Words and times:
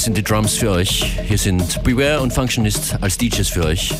Hier 0.00 0.04
sind 0.06 0.16
die 0.16 0.22
Drums 0.22 0.54
für 0.54 0.70
euch. 0.70 1.20
Hier 1.28 1.36
sind 1.36 1.82
Beware 1.82 2.20
und 2.20 2.32
Functionist 2.32 2.96
als 3.02 3.18
DJs 3.18 3.46
für 3.50 3.66
euch. 3.66 3.92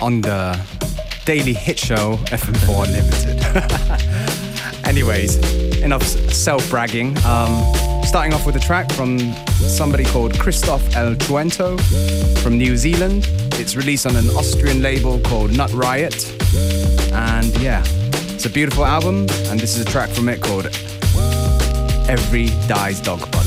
On 0.00 0.22
the 0.22 0.52
Daily 1.24 1.54
Hit 1.54 1.80
Show 1.80 2.18
FM4 2.26 2.68
Unlimited. 2.68 3.42
Anyways, 4.86 5.38
enough 5.82 6.04
self 6.30 6.68
bragging. 6.68 7.16
Um, 7.24 7.72
starting 8.04 8.34
off 8.34 8.44
with 8.44 8.54
a 8.56 8.58
track 8.58 8.92
from 8.92 9.32
somebody 9.62 10.04
called 10.04 10.38
Christoph 10.38 10.94
El 10.94 11.14
Truento 11.14 11.80
from 12.40 12.58
New 12.58 12.76
Zealand. 12.76 13.30
It's 13.54 13.76
released 13.76 14.04
on 14.04 14.14
an 14.14 14.28
Austrian 14.36 14.82
label 14.82 15.20
called 15.20 15.56
Nut 15.56 15.72
Riot. 15.72 16.30
And 17.14 17.56
yeah, 17.62 17.82
it's 18.34 18.44
a 18.44 18.50
beautiful 18.50 18.84
album, 18.84 19.20
and 19.48 19.58
this 19.58 19.78
is 19.78 19.86
a 19.86 19.90
track 19.90 20.10
from 20.10 20.28
it 20.28 20.42
called 20.42 20.66
Every 22.10 22.50
Dies 22.68 23.00
Dog 23.00 23.20
Body. 23.32 23.39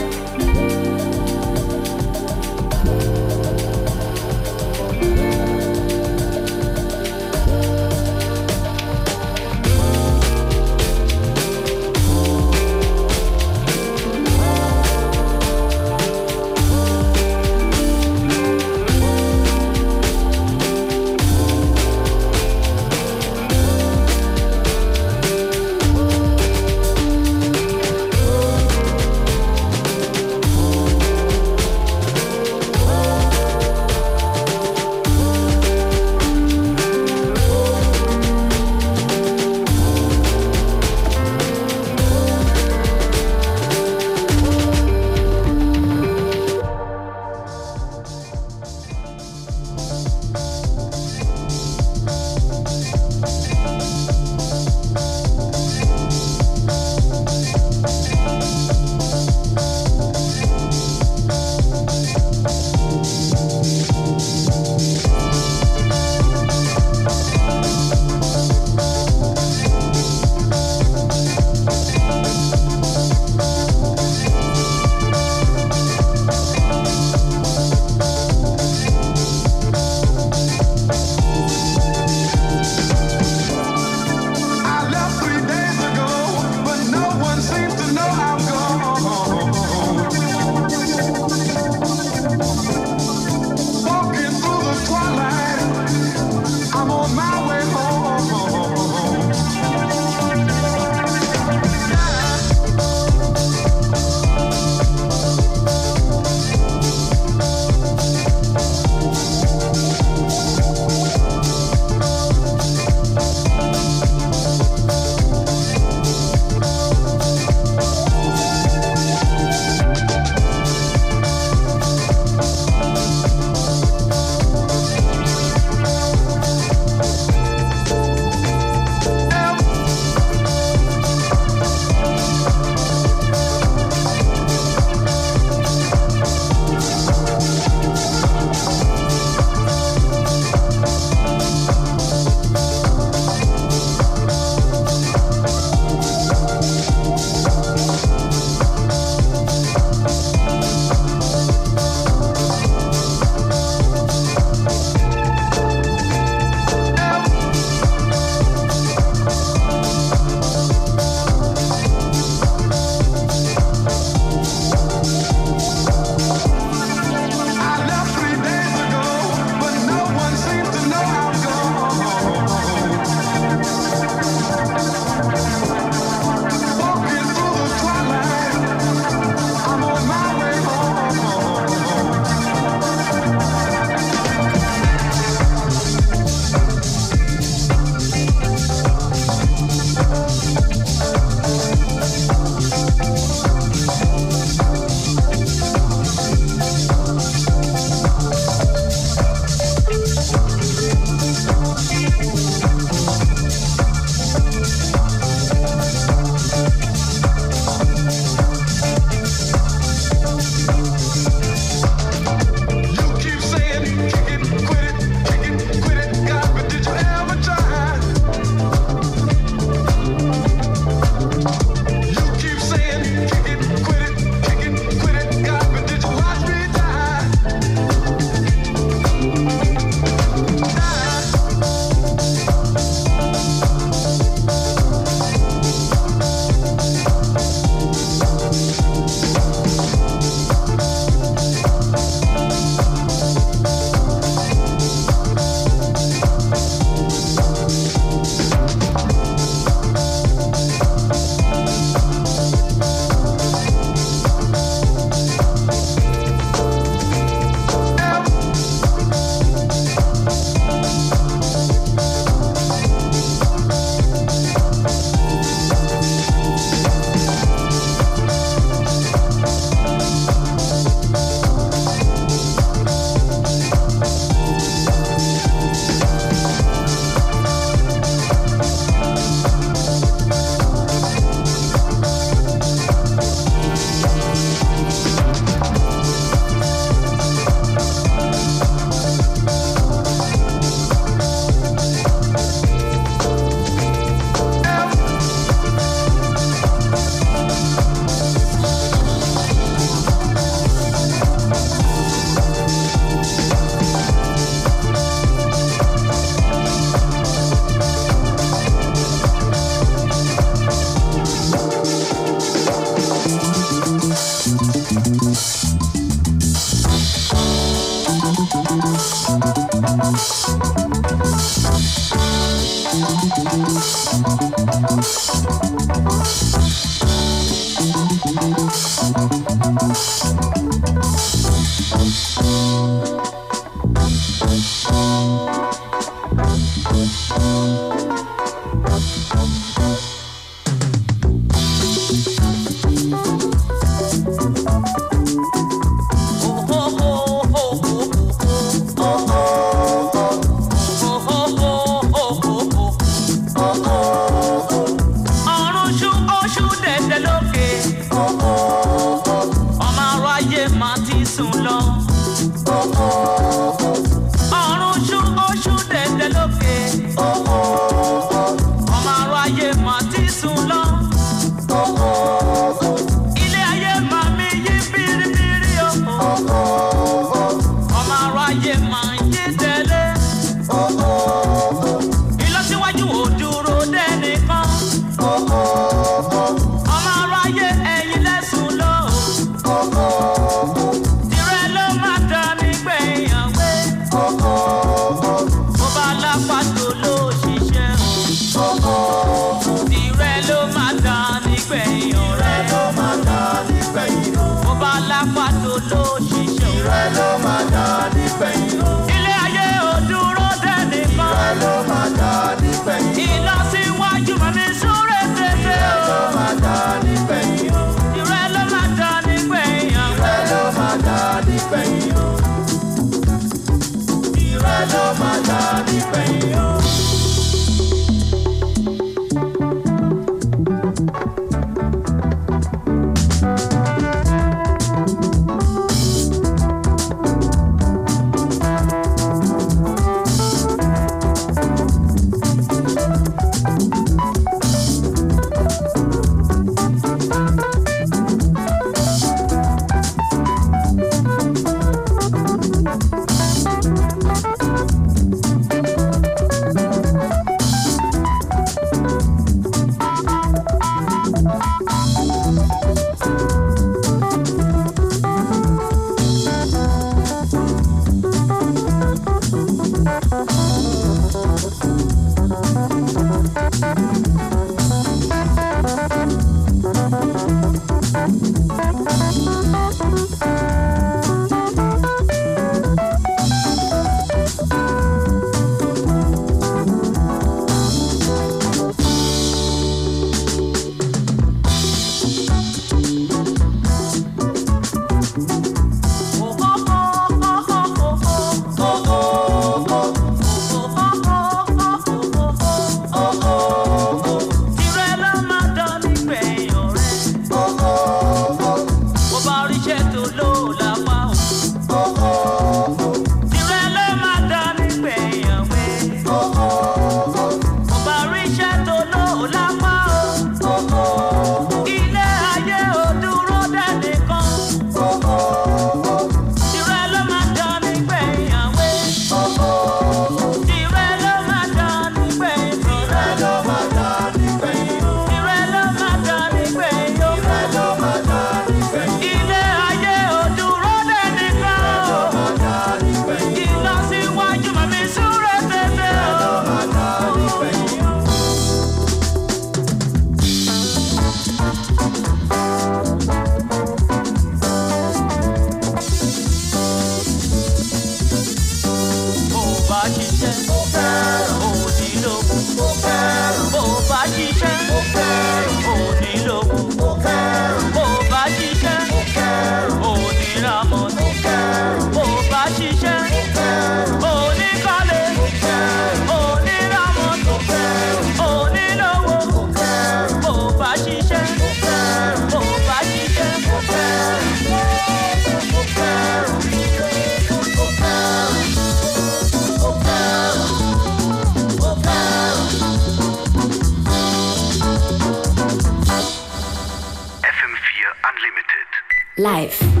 Life. 599.41 600.00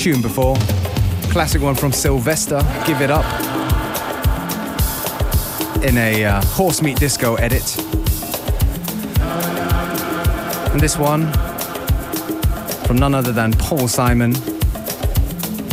Tune 0.00 0.22
before. 0.22 0.56
Classic 1.30 1.60
one 1.60 1.74
from 1.74 1.92
Sylvester, 1.92 2.62
Give 2.86 3.02
It 3.02 3.10
Up. 3.10 3.26
In 5.84 5.98
a 5.98 6.24
uh, 6.24 6.40
horse 6.40 6.80
meat 6.80 6.98
disco 6.98 7.34
edit. 7.34 7.76
And 10.72 10.80
this 10.80 10.96
one 10.96 11.30
from 12.86 12.96
none 12.96 13.14
other 13.14 13.30
than 13.30 13.52
Paul 13.52 13.88
Simon. 13.88 14.32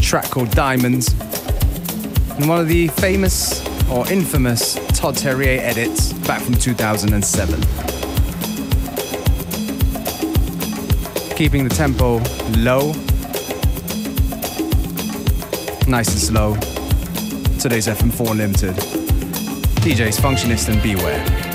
track 0.02 0.30
called 0.30 0.52
Diamonds. 0.52 1.14
And 2.34 2.50
one 2.50 2.60
of 2.60 2.68
the 2.68 2.90
famous 2.90 3.66
or 3.88 4.12
infamous 4.12 4.74
Todd 4.90 5.16
Terje 5.16 5.60
edits 5.60 6.12
back 6.28 6.42
from 6.42 6.56
2007. 6.56 7.62
Keeping 11.38 11.64
the 11.64 11.74
tempo 11.74 12.20
low 12.58 12.92
nice 15.88 16.10
and 16.10 16.20
slow. 16.20 16.54
Today's 17.60 17.88
FM4 17.88 18.32
Unlimited. 18.32 18.76
DJs 19.84 20.20
Functionist 20.20 20.70
and 20.70 20.82
Beware. 20.84 21.47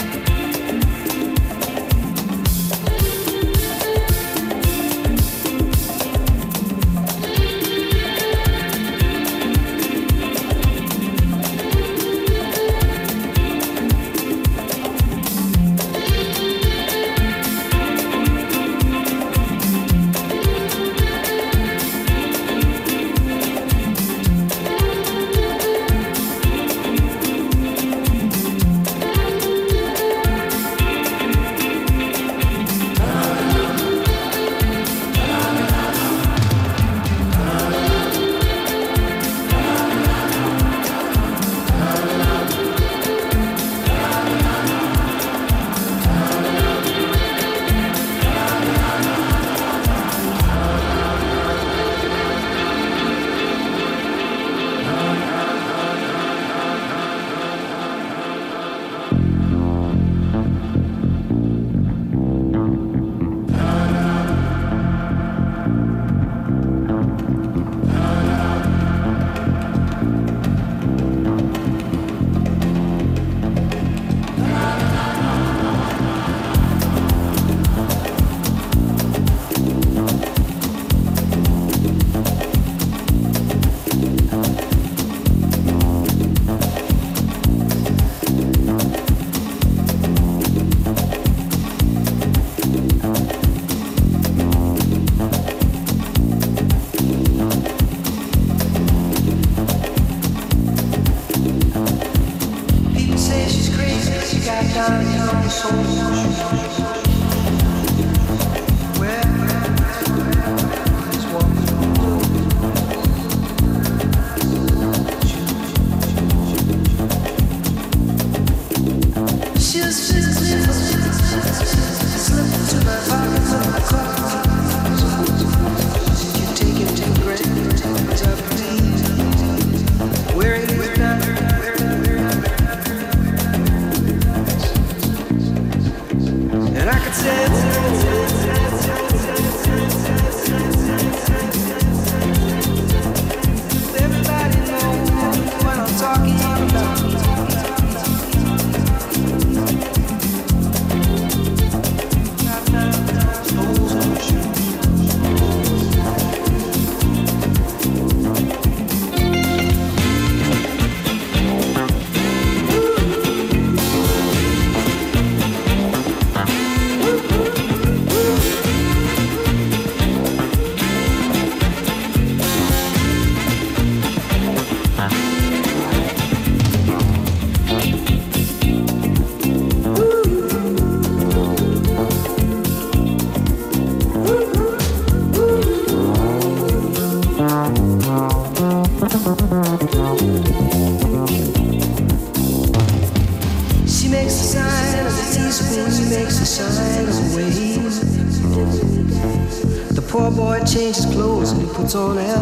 on 201.95 202.17
air. 202.17 202.42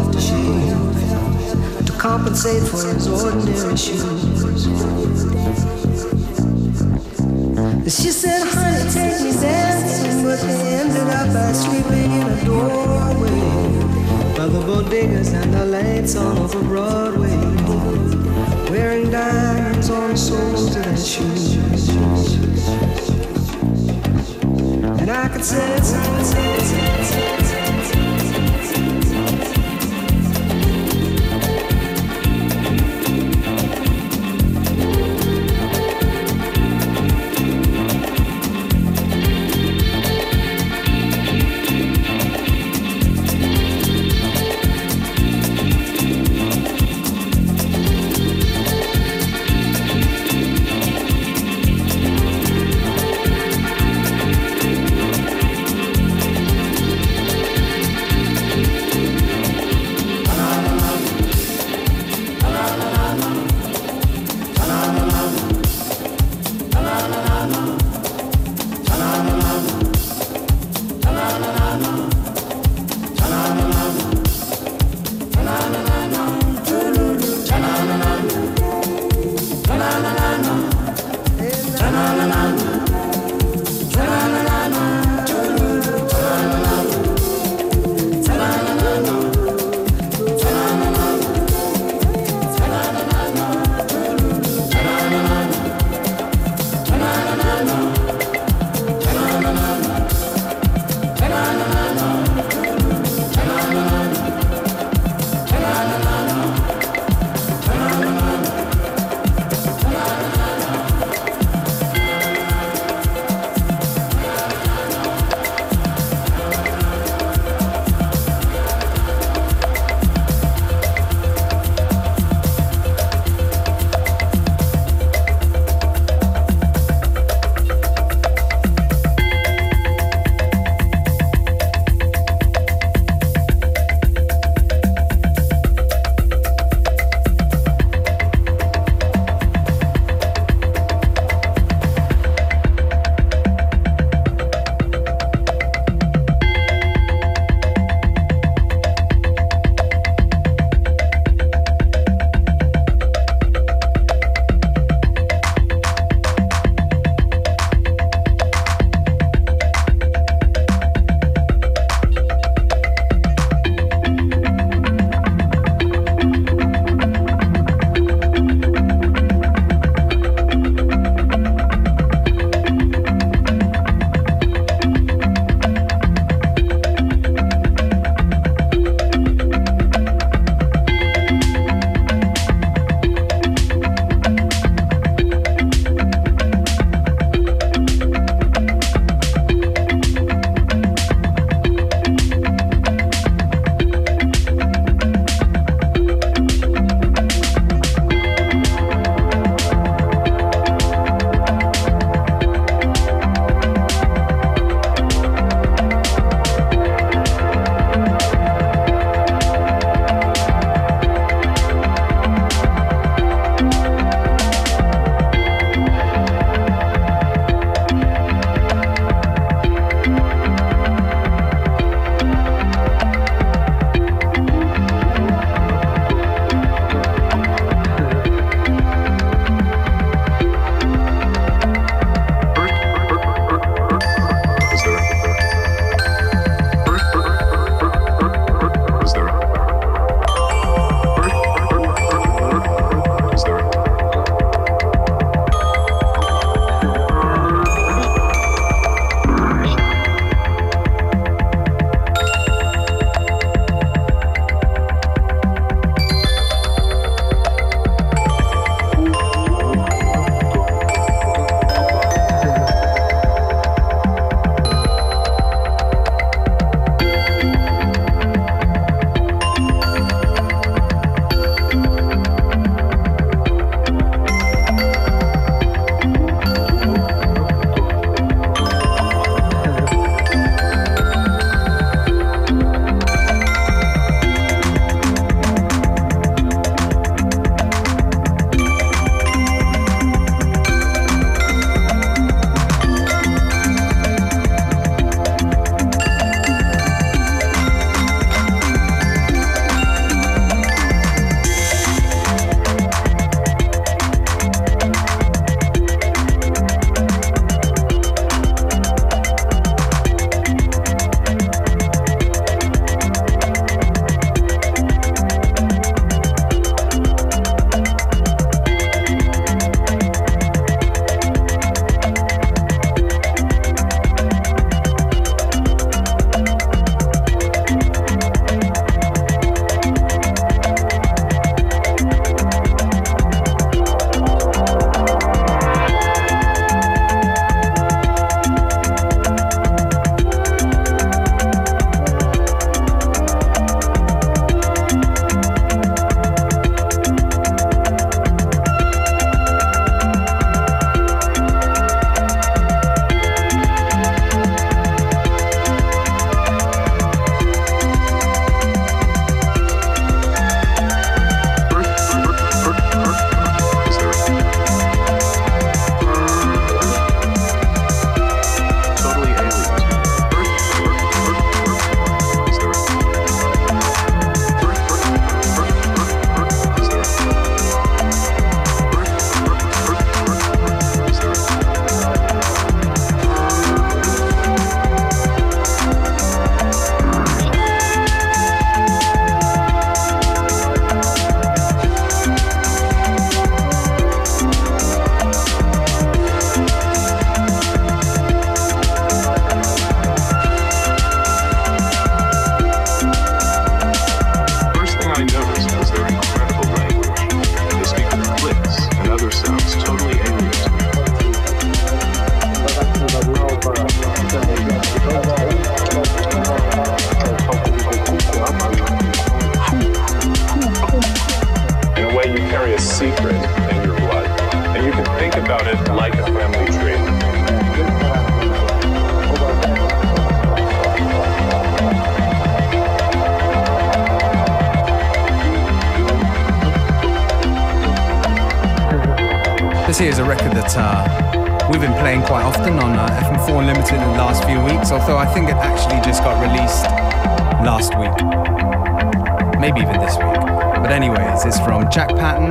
Anyways, 451.41 451.57
it's 451.57 451.65
from 451.65 451.89
Jack 451.89 452.09
Patton, 452.09 452.49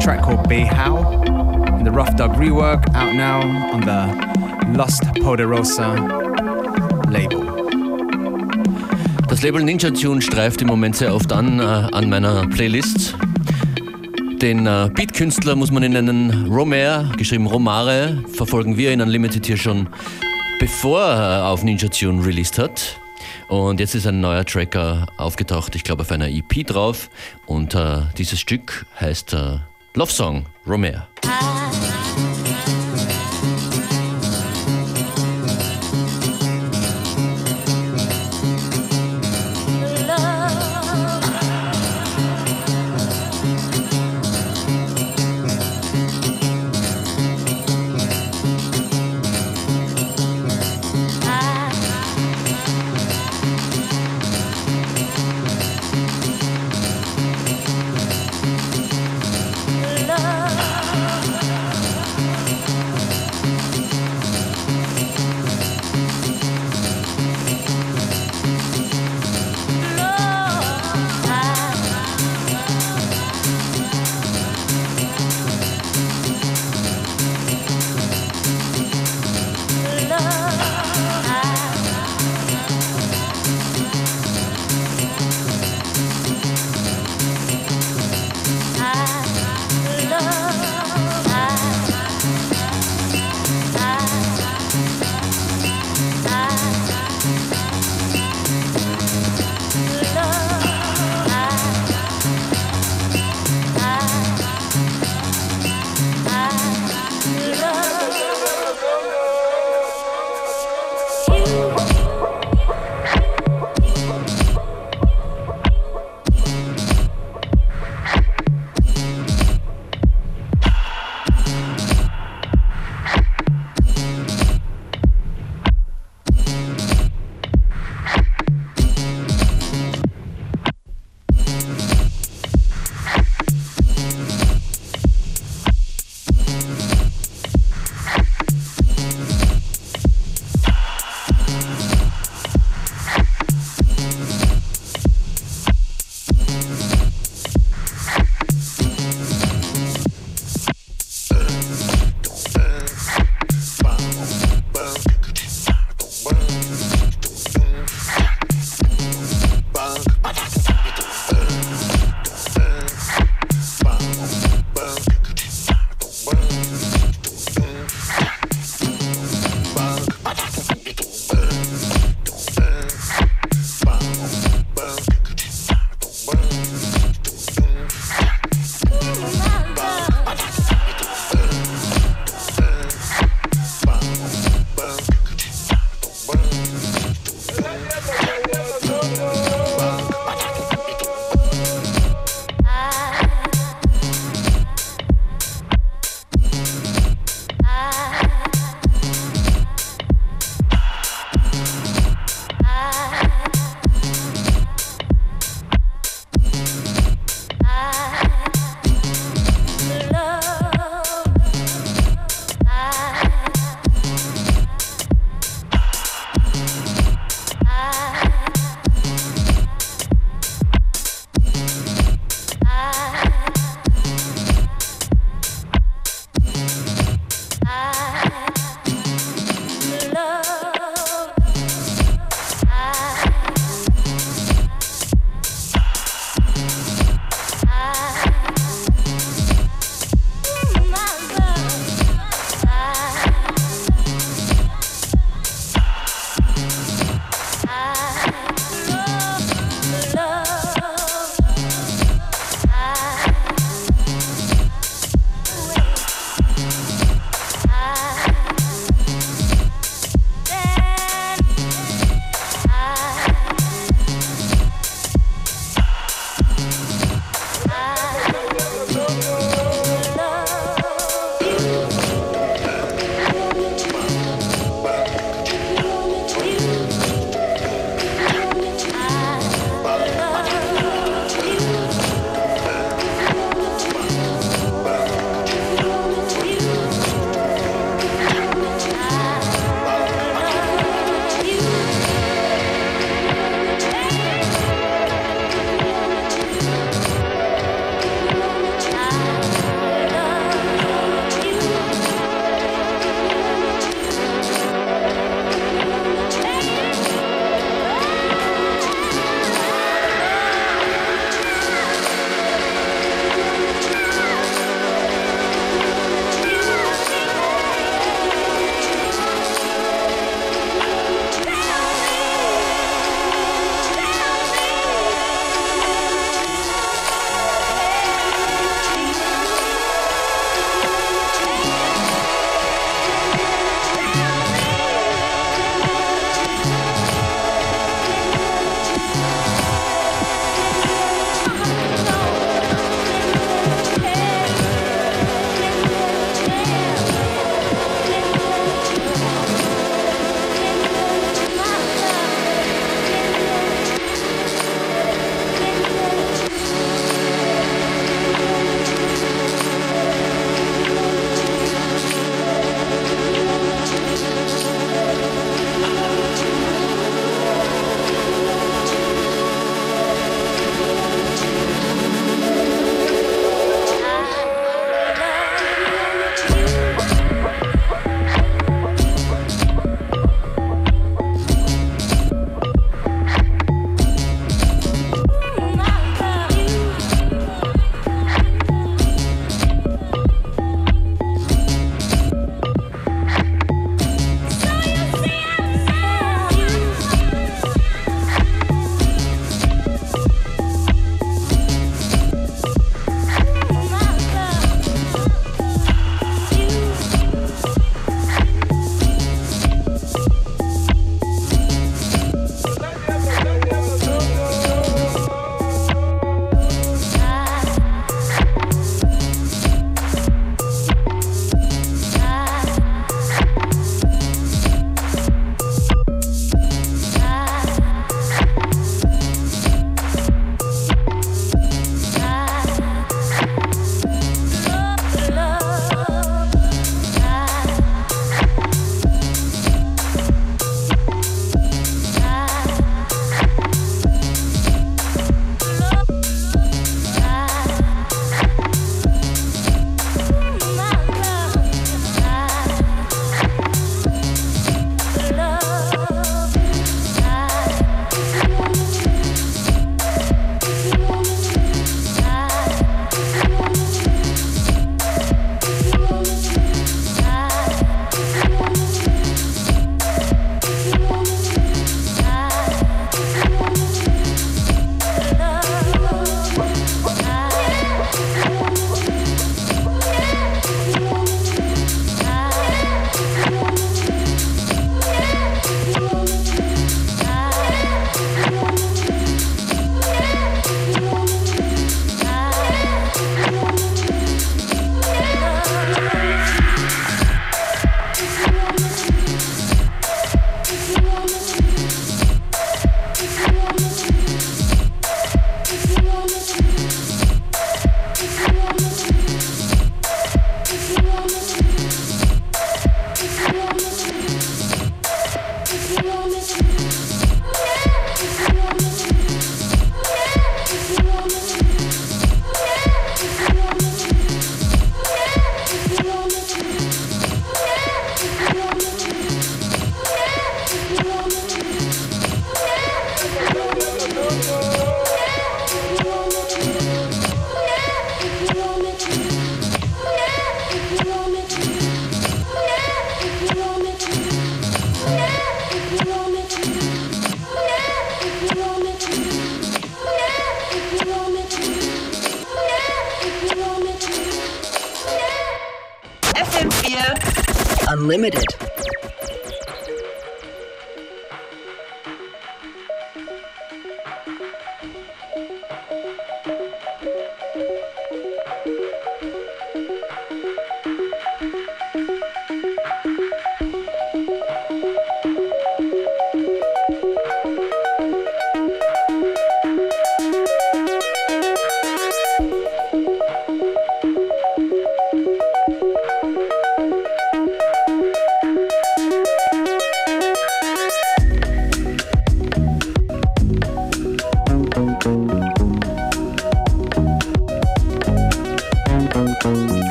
track 0.00 0.22
called 0.22 0.48
Be 0.48 0.62
How, 0.62 1.22
in 1.78 1.84
the 1.84 1.90
Rough 1.90 2.16
Dub 2.16 2.32
rework, 2.32 2.82
out 2.96 3.14
now 3.14 3.40
on 3.72 3.80
the 3.82 4.76
Lust 4.76 5.04
Poderosa 5.22 5.94
label. 7.10 7.44
Das 9.28 9.42
Label 9.42 9.62
Ninja 9.62 9.90
Tune 9.92 10.20
streift 10.20 10.62
im 10.62 10.68
Moment 10.68 10.96
sehr 10.96 11.14
oft 11.14 11.32
an 11.32 11.60
äh, 11.60 11.62
an 11.62 12.10
meiner 12.10 12.48
Playlist. 12.48 13.14
Den 14.40 14.66
äh, 14.66 14.90
Beatkünstler 14.92 15.54
muss 15.54 15.70
man 15.70 15.84
in 15.84 15.96
einen 15.96 16.48
Romare, 16.48 17.08
geschrieben 17.16 17.46
Romare, 17.46 18.24
verfolgen 18.34 18.76
wir 18.76 18.92
in 18.92 19.00
Unlimited 19.00 19.46
hier 19.46 19.56
schon, 19.56 19.88
bevor 20.58 21.02
er 21.02 21.46
auf 21.46 21.62
Ninja 21.62 21.88
Tune 21.88 22.24
released 22.24 22.58
hat. 22.58 22.98
Und 23.52 23.80
jetzt 23.80 23.94
ist 23.94 24.06
ein 24.06 24.20
neuer 24.20 24.46
Tracker 24.46 25.06
aufgetaucht, 25.18 25.74
ich 25.74 25.84
glaube 25.84 26.02
auf 26.02 26.10
einer 26.10 26.28
EP 26.28 26.66
drauf. 26.66 27.10
Und 27.52 27.74
äh, 27.74 28.00
dieses 28.16 28.40
Stück 28.40 28.86
heißt 28.98 29.34
äh, 29.34 29.58
Love 29.92 30.10
Song 30.10 30.46
Romare. 30.66 31.06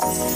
Ooh. 0.00 0.32